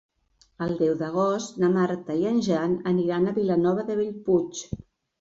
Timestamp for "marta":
1.77-2.17